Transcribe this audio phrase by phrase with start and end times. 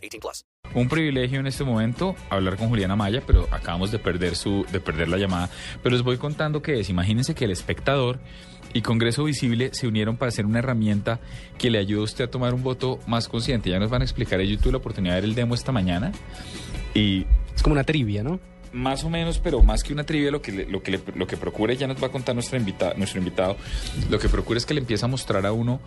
[0.00, 0.44] 18 plus.
[0.74, 4.80] Un privilegio en este momento hablar con Juliana Maya, pero acabamos de perder su, de
[4.80, 5.50] perder la llamada.
[5.82, 8.20] Pero les voy contando que es, imagínense que el espectador
[8.72, 11.18] y Congreso Visible se unieron para hacer una herramienta
[11.58, 13.68] que le ayude a usted a tomar un voto más consciente.
[13.68, 16.12] Ya nos van a explicar, yo tuve la oportunidad de ver el demo esta mañana
[16.94, 18.38] y Es como una trivia, ¿no?
[18.72, 21.26] más o menos, pero más que una trivia, lo que, le- lo que, le- lo
[21.26, 23.56] que procura, ya nos va a contar nuestra invita- nuestro invitado,
[24.08, 25.80] lo que procura es que le empieza a mostrar a uno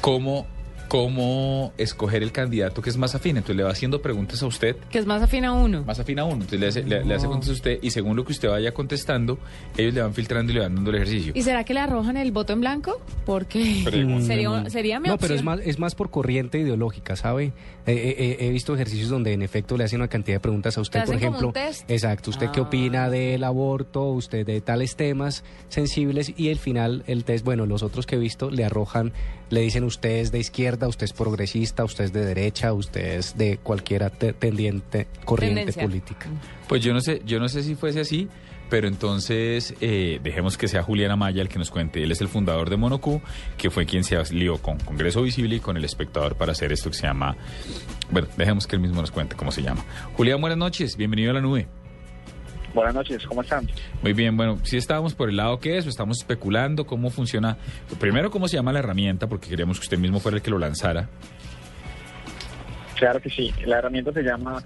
[0.00, 0.46] cómo,
[0.90, 3.36] cómo escoger el candidato que es más afín.
[3.36, 5.84] Entonces le va haciendo preguntas a usted Que es más afín a uno.
[5.84, 6.34] más afín a uno.
[6.42, 8.72] Entonces le hace, le, le hace preguntas a usted y según lo que usted vaya
[8.74, 9.38] contestando,
[9.76, 11.32] ellos le van filtrando y le van dando el ejercicio.
[11.34, 13.00] ¿Y será que le arrojan el voto en blanco?
[13.24, 14.26] Porque Pregunta.
[14.26, 15.28] sería, sería mi No, opción.
[15.28, 17.44] pero es más, es más por corriente ideológica, ¿sabe?
[17.44, 17.52] Eh,
[17.86, 20.80] eh, eh, he visto ejercicios donde en efecto le hacen una cantidad de preguntas a
[20.80, 21.46] usted, ¿Te por ejemplo.
[21.48, 21.88] un test?
[21.88, 22.64] Exacto, ¿usted qué Ah.
[22.64, 24.06] opina del aborto?
[24.10, 26.32] ¿Usted de tales temas sensibles?
[26.36, 29.12] Y al final el test, bueno, los otros que he visto le arrojan,
[29.50, 33.36] le dicen usted es de izquierda, usted es progresista, usted es de derecha, usted es
[33.36, 35.82] de cualquiera te- tendiente, corriente Tendencia.
[35.84, 36.26] política.
[36.68, 38.28] Pues yo no sé, yo no sé si fuese así,
[38.68, 42.02] pero entonces eh, dejemos que sea Juliana Maya el que nos cuente.
[42.02, 43.20] Él es el fundador de Monocú,
[43.58, 46.90] que fue quien se alió con Congreso Visible y con el espectador para hacer esto
[46.90, 47.36] que se llama.
[48.10, 49.84] Bueno, dejemos que él mismo nos cuente cómo se llama.
[50.16, 51.66] Julián, buenas noches, bienvenido a la nube.
[52.72, 53.66] Buenas noches, ¿cómo están?
[54.02, 57.56] Muy bien, bueno, si estábamos por el lado que es, estamos especulando cómo funciona.
[57.98, 60.58] Primero, cómo se llama la herramienta, porque queríamos que usted mismo fuera el que lo
[60.58, 61.08] lanzara.
[62.96, 64.62] Claro que sí, la herramienta se llama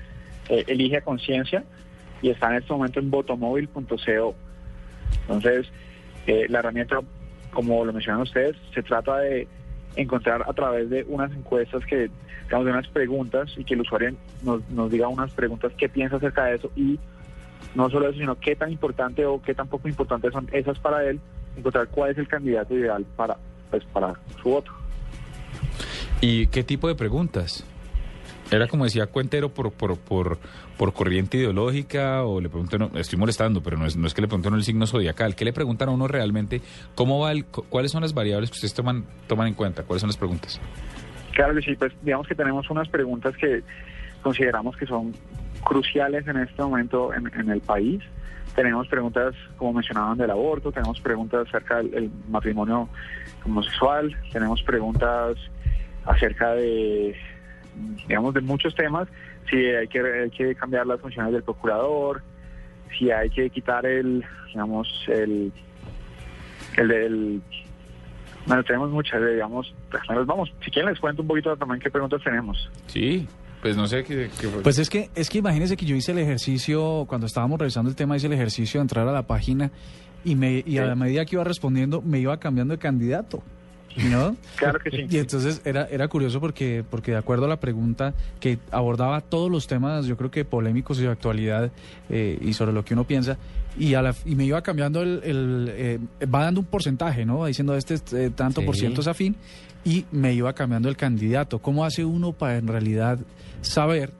[0.48, 1.64] eh, Elige a Conciencia
[2.20, 4.34] y está en este momento en botomóvil.co.
[5.22, 5.66] Entonces,
[6.26, 6.98] eh, la herramienta,
[7.52, 9.48] como lo mencionan ustedes, se trata de
[9.96, 12.10] encontrar a través de unas encuestas que,
[12.44, 16.16] digamos, de unas preguntas y que el usuario nos, nos diga unas preguntas qué piensa
[16.16, 16.98] acerca de eso y
[17.74, 21.04] no solo eso, sino qué tan importante o qué tan poco importante son esas para
[21.08, 21.20] él,
[21.56, 23.36] encontrar cuál es el candidato ideal para,
[23.70, 24.70] pues, para su voto.
[26.20, 27.64] ¿Y qué tipo de preguntas?
[28.50, 30.38] Era como decía Cuentero por, por, por,
[30.76, 34.20] por corriente ideológica o le preguntan, no, estoy molestando, pero no es, no es que
[34.20, 35.34] le pregunten el signo zodiacal.
[35.34, 36.60] ¿Qué le preguntan a uno realmente?
[36.94, 39.82] ¿Cómo va el, cu- ¿Cuáles son las variables que ustedes toman, toman en cuenta?
[39.82, 40.60] ¿Cuáles son las preguntas?
[41.32, 43.62] Claro que sí, pues digamos que tenemos unas preguntas que
[44.22, 45.12] consideramos que son
[45.64, 48.02] cruciales en este momento en, en el país.
[48.54, 52.88] Tenemos preguntas, como mencionaban, del aborto, tenemos preguntas acerca del el matrimonio
[53.44, 55.36] homosexual, tenemos preguntas
[56.04, 57.16] acerca de,
[58.06, 59.08] digamos, de muchos temas,
[59.50, 62.22] si hay que, hay que cambiar las funciones del procurador,
[62.96, 65.52] si hay que quitar el, digamos, el,
[66.76, 67.42] el del
[68.46, 69.74] bueno, tenemos muchas, digamos,
[70.26, 72.70] vamos, si quieren les cuento un poquito también qué preguntas tenemos.
[72.86, 73.26] Sí,
[73.64, 74.28] pues no sé qué...
[74.38, 77.88] qué- Pues es que, es que imagínese que yo hice el ejercicio, cuando estábamos revisando
[77.88, 79.70] el tema, hice el ejercicio de entrar a la página
[80.22, 83.42] y, me, y a la medida que iba respondiendo, me iba cambiando de candidato.
[83.96, 84.36] ¿No?
[84.56, 85.06] Claro que sí.
[85.08, 89.50] Y entonces era, era curioso porque, porque de acuerdo a la pregunta que abordaba todos
[89.50, 91.70] los temas, yo creo que polémicos y de actualidad
[92.10, 93.38] eh, y sobre lo que uno piensa,
[93.78, 97.38] y, a la, y me iba cambiando el, el, eh, va dando un porcentaje, ¿no?
[97.38, 99.36] Va Diciendo este eh, tanto por ciento es afín,
[99.84, 101.60] y me iba cambiando el candidato.
[101.60, 103.18] ¿Cómo hace uno para en realidad
[103.60, 104.12] saber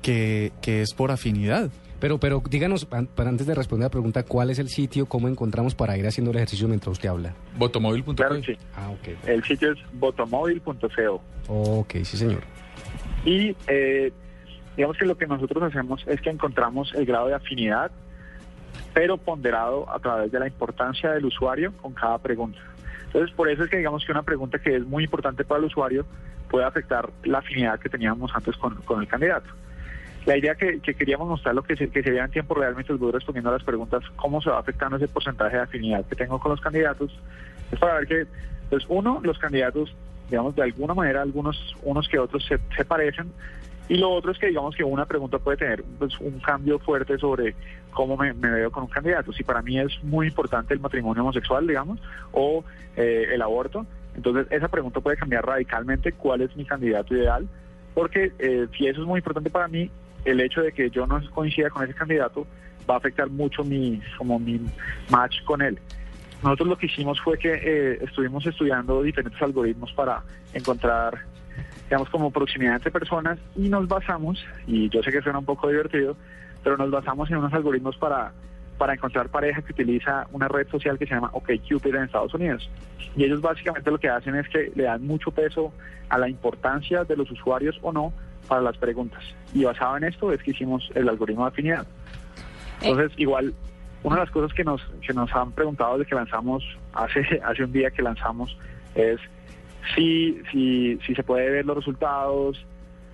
[0.00, 1.70] que, que es por afinidad?
[2.00, 5.28] Pero, pero díganos, an- para antes de responder la pregunta, ¿cuál es el sitio, cómo
[5.28, 7.34] encontramos para ir haciendo el ejercicio mientras usted habla?
[7.56, 8.14] Botomóvil.com.
[8.16, 8.56] Claro sí.
[8.76, 9.28] Ah, ok.
[9.28, 11.22] El sitio es botomóvil.co.
[11.48, 12.42] Ok, sí, señor.
[13.24, 14.12] Y eh,
[14.76, 17.90] digamos que lo que nosotros hacemos es que encontramos el grado de afinidad,
[18.92, 22.58] pero ponderado a través de la importancia del usuario con cada pregunta.
[23.06, 25.66] Entonces, por eso es que digamos que una pregunta que es muy importante para el
[25.66, 26.04] usuario
[26.50, 29.48] puede afectar la afinidad que teníamos antes con, con el candidato.
[30.26, 33.12] La idea que, que queríamos mostrar lo que se, que en tiempo real mientras voy
[33.12, 36.50] respondiendo a las preguntas, cómo se va afectando ese porcentaje de afinidad que tengo con
[36.50, 37.12] los candidatos,
[37.70, 38.26] es para ver que,
[38.70, 39.94] pues uno, los candidatos,
[40.30, 43.30] digamos, de alguna manera, algunos, unos que otros se, se parecen,
[43.88, 47.18] y lo otro es que digamos que una pregunta puede tener pues, un cambio fuerte
[47.18, 47.54] sobre
[47.90, 49.30] cómo me, me veo con un candidato.
[49.32, 52.00] Si para mí es muy importante el matrimonio homosexual, digamos,
[52.32, 52.64] o
[52.96, 53.86] eh, el aborto,
[54.16, 57.46] entonces esa pregunta puede cambiar radicalmente cuál es mi candidato ideal,
[57.92, 59.90] porque eh, si eso es muy importante para mí,
[60.24, 62.46] el hecho de que yo no coincida con ese candidato
[62.88, 64.60] va a afectar mucho mi, como mi
[65.10, 65.78] match con él.
[66.42, 70.22] Nosotros lo que hicimos fue que eh, estuvimos estudiando diferentes algoritmos para
[70.52, 71.24] encontrar
[71.84, 75.68] digamos, como proximidad entre personas y nos basamos, y yo sé que suena un poco
[75.68, 76.16] divertido,
[76.62, 78.32] pero nos basamos en unos algoritmos para,
[78.78, 82.68] para encontrar pareja que utiliza una red social que se llama OkCupid en Estados Unidos.
[83.16, 85.72] Y ellos básicamente lo que hacen es que le dan mucho peso
[86.08, 88.12] a la importancia de los usuarios o no
[88.48, 89.22] para las preguntas.
[89.52, 91.86] Y basado en esto es que hicimos el algoritmo de afinidad.
[92.82, 93.54] Entonces, igual,
[94.02, 97.64] una de las cosas que nos, que nos han preguntado desde que lanzamos, hace, hace
[97.64, 98.56] un día que lanzamos,
[98.94, 99.20] es
[99.94, 102.64] si, si, si se puede ver los resultados,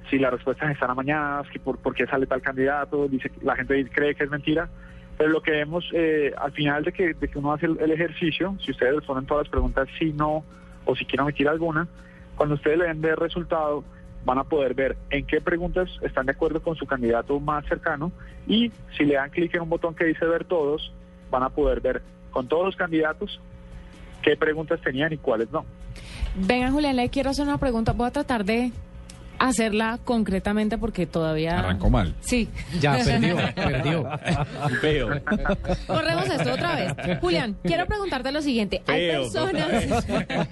[0.08, 3.88] si las respuestas están amañadas, que por, por qué sale tal candidato, dice la gente
[3.90, 4.68] cree que es mentira.
[5.16, 7.90] Pero lo que vemos eh, al final de que, de que uno hace el, el
[7.90, 10.44] ejercicio, si ustedes responden todas las preguntas sí, no,
[10.86, 11.86] o si quieren omitir alguna,
[12.36, 13.84] cuando ustedes le den el resultado,
[14.24, 18.12] van a poder ver en qué preguntas están de acuerdo con su candidato más cercano
[18.46, 20.92] y si le dan clic en un botón que dice ver todos,
[21.30, 23.40] van a poder ver con todos los candidatos
[24.22, 25.64] qué preguntas tenían y cuáles no.
[26.36, 27.92] Venga, Julián, le quiero hacer una pregunta.
[27.92, 28.72] Voy a tratar de
[29.38, 31.58] hacerla concretamente porque todavía...
[31.58, 32.14] Arrancó mal.
[32.20, 32.48] Sí.
[32.78, 34.10] Ya, perdió, perdió.
[34.80, 35.08] Feo.
[35.86, 37.18] Corremos esto otra vez.
[37.20, 38.82] Julián, quiero preguntarte lo siguiente.
[38.86, 40.06] Hay personas...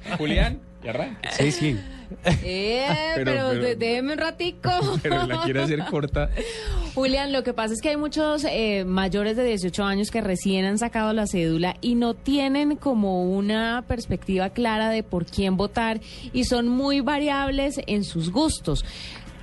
[0.18, 1.30] Julián, ¿y arranca?
[1.30, 1.78] Sí, sí.
[2.44, 2.84] Eh,
[3.16, 4.70] Pero- pero, déjeme un ratico.
[5.02, 6.30] Pero la quiere hacer corta.
[6.94, 10.64] Julián, lo que pasa es que hay muchos eh, mayores de 18 años que recién
[10.64, 16.00] han sacado la cédula y no tienen como una perspectiva clara de por quién votar
[16.32, 18.84] y son muy variables en sus gustos.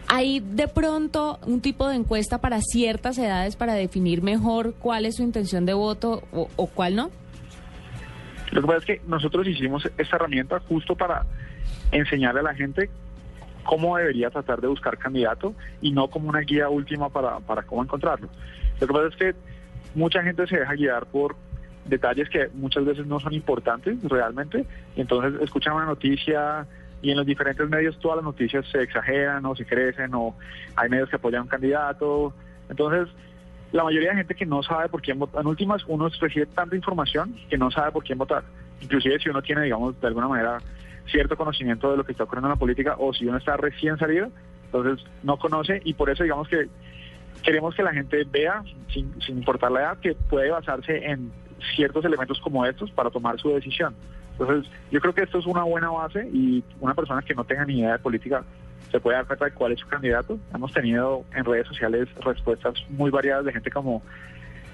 [0.07, 5.15] ¿Hay de pronto un tipo de encuesta para ciertas edades para definir mejor cuál es
[5.15, 7.09] su intención de voto o, o cuál no?
[8.51, 11.25] Lo que pasa es que nosotros hicimos esta herramienta justo para
[11.91, 12.89] enseñarle a la gente
[13.63, 17.83] cómo debería tratar de buscar candidato y no como una guía última para, para cómo
[17.83, 18.29] encontrarlo.
[18.79, 19.35] Lo que pasa es que
[19.95, 21.35] mucha gente se deja guiar por
[21.85, 24.65] detalles que muchas veces no son importantes realmente,
[24.95, 26.65] y entonces escuchan una noticia
[27.01, 30.35] y en los diferentes medios todas las noticias se exageran o se crecen o
[30.75, 32.33] hay medios que apoyan a un candidato.
[32.69, 33.13] Entonces,
[33.71, 36.75] la mayoría de gente que no sabe por quién votar, en últimas uno recibe tanta
[36.75, 38.43] información que no sabe por quién votar.
[38.81, 40.57] Inclusive si uno tiene, digamos, de alguna manera
[41.11, 43.97] cierto conocimiento de lo que está ocurriendo en la política o si uno está recién
[43.97, 44.29] salido,
[44.65, 46.67] entonces no conoce y por eso digamos que
[47.43, 51.31] queremos que la gente vea, sin, sin importar la edad, que puede basarse en
[51.75, 53.93] ciertos elementos como estos para tomar su decisión.
[54.37, 57.63] Entonces, yo creo que esto es una buena base y una persona que no tenga
[57.65, 58.43] ni idea de política
[58.91, 60.37] se puede dar cuenta de cuál es su candidato.
[60.53, 64.01] Hemos tenido en redes sociales respuestas muy variadas de gente como,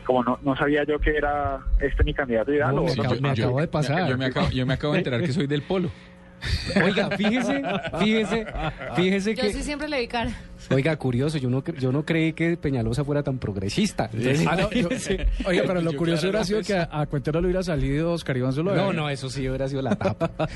[0.06, 2.76] como no, no sabía yo que era este mi candidato ideal.
[2.76, 4.10] No, o me no acabo- sé- me acabo de pasar.
[4.10, 5.90] Yo me acabo, yo me acabo de enterar que soy del polo.
[6.84, 7.62] Oiga, fíjese,
[8.00, 8.46] fíjese,
[8.96, 9.54] fíjese Yo que...
[9.54, 10.32] sí siempre le vi cara.
[10.70, 14.10] Oiga, curioso, yo no, yo no creí que Peñalosa fuera tan progresista.
[14.14, 14.90] Entonces, Ah, no, yo-
[15.46, 18.38] oiga, pero lo Yo curioso hubiera sido que a, a Cuentero le hubiera salido Oscar
[18.38, 18.82] Iván Zuluaga.
[18.84, 20.32] No, no, eso sí hubiera sido la tapa.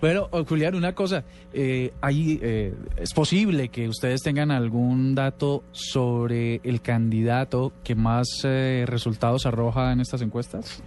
[0.00, 6.60] Bueno, Julián, una cosa, eh, hay, eh, ¿es posible que ustedes tengan algún dato sobre
[6.64, 10.82] el candidato que más eh, resultados arroja en estas encuestas?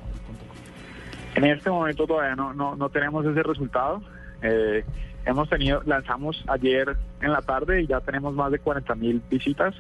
[1.35, 4.01] En este momento todavía no, no, no tenemos ese resultado.
[4.41, 4.83] Eh,
[5.25, 9.75] hemos tenido, lanzamos ayer en la tarde y ya tenemos más de 40 mil visitas.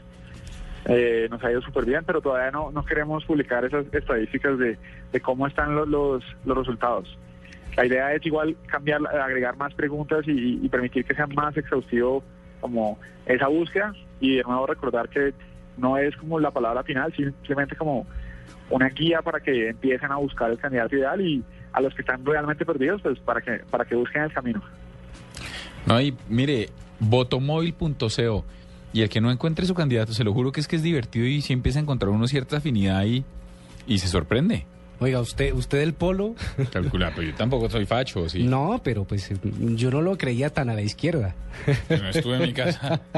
[0.85, 4.77] Eh, nos ha ido súper bien, pero todavía no, no queremos publicar esas estadísticas de,
[5.11, 7.17] de cómo están los, los, los resultados.
[7.77, 12.23] La idea es igual cambiar, agregar más preguntas y, y permitir que sea más exhaustivo
[12.59, 15.33] como esa búsqueda y de nuevo recordar que
[15.77, 18.05] no es como la palabra final, simplemente como
[18.71, 22.25] una guía para que empiecen a buscar el candidato ideal y a los que están
[22.25, 24.61] realmente perdidos, pues para que para que busquen el camino.
[25.85, 28.45] No, y mire, votomóvil.co.
[28.93, 31.25] Y el que no encuentre su candidato, se lo juro que es que es divertido
[31.25, 33.23] y sí empieza a encontrar uno cierta afinidad y,
[33.87, 34.65] y se sorprende.
[34.99, 36.35] Oiga, usted, usted del polo,
[36.71, 38.43] Calcular, pero yo tampoco soy facho, sí.
[38.43, 41.33] no, pero pues yo no lo creía tan a la izquierda.
[41.89, 43.01] Yo no estuve en mi casa.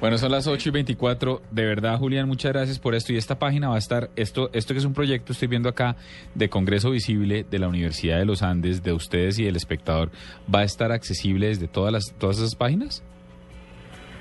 [0.00, 1.40] Bueno, son las 8 y 24.
[1.50, 3.12] De verdad, Julián, muchas gracias por esto.
[3.12, 5.96] Y esta página va a estar, esto, esto que es un proyecto, estoy viendo acá,
[6.34, 10.10] de Congreso Visible de la Universidad de los Andes, de ustedes y del espectador,
[10.54, 13.02] ¿va a estar accesible desde todas, las, todas esas páginas?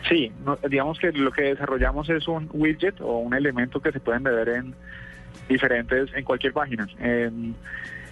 [0.08, 4.00] Sí, no- digamos que lo que desarrollamos es un widget o un elemento que se
[4.00, 4.75] pueden ver en
[5.50, 6.88] diferentes, en cualquier página.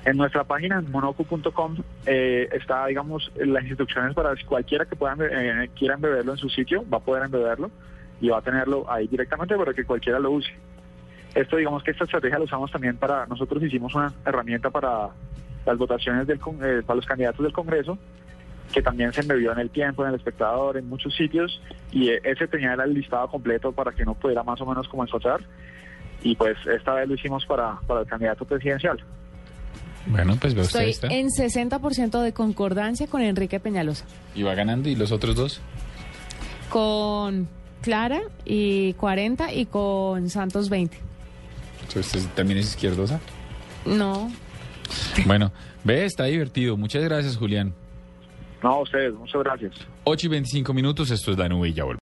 [0.06, 5.70] En nuestra página, en monocu.com, eh, está, digamos, las instrucciones para cualquiera que puedan, eh,
[5.76, 7.72] quiera embeberlo en su sitio, va a poder embeberlo
[8.20, 10.52] y va a tenerlo ahí directamente para que cualquiera lo use.
[11.34, 15.10] Esto, digamos que esta estrategia la usamos también para, nosotros hicimos una herramienta para
[15.66, 17.98] las votaciones del, eh, para los candidatos del Congreso,
[18.74, 22.48] que también se embebió en el tiempo, en el espectador, en muchos sitios, y ese
[22.48, 25.42] tenía el listado completo para que uno pudiera más o menos como encontrar,
[26.22, 29.04] y pues esta vez lo hicimos para, para el candidato presidencial.
[30.06, 31.08] Bueno, pues ve usted Estoy esta.
[31.08, 34.06] en 60% de concordancia con Enrique Peñalosa.
[34.36, 34.90] Y va ganando.
[34.90, 35.62] ¿Y los otros dos?
[36.70, 37.48] Con
[37.82, 40.98] Clara y 40 y con Santos 20.
[41.88, 43.20] Entonces, ¿usted también es izquierdosa?
[43.86, 44.32] No,
[45.26, 45.52] Bueno,
[45.84, 46.78] ve, está divertido.
[46.78, 47.74] Muchas gracias, Julián.
[48.62, 49.74] No, a ustedes, muchas gracias.
[50.06, 52.00] 8 y 25 minutos, esto es la nube y ya volvemos.